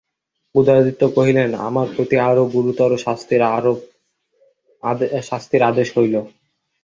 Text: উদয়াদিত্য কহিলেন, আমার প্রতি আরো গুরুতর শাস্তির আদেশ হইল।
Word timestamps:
উদয়াদিত্য 0.55 1.01
কহিলেন, 1.15 1.49
আমার 1.67 1.87
প্রতি 1.95 2.15
আরো 2.21 2.43
গুরুতর 2.53 2.91
শাস্তির 5.23 5.61
আদেশ 5.63 5.87
হইল। 5.97 6.15